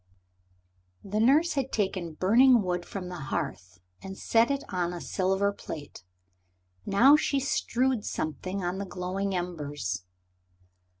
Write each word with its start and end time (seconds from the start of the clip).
The 1.03 1.19
nurse 1.19 1.53
had 1.53 1.71
taken 1.71 2.15
burning 2.15 2.63
wood 2.63 2.87
from 2.87 3.07
the 3.07 3.19
hearth 3.29 3.77
and 4.01 4.17
set 4.17 4.49
it 4.49 4.63
on 4.69 4.93
a 4.93 4.99
silver 4.99 5.53
plate. 5.53 6.03
Now 6.87 7.15
she 7.15 7.39
strewed 7.39 8.03
something 8.03 8.63
on 8.63 8.79
the 8.79 8.87
glowing 8.87 9.35
embers. 9.35 10.03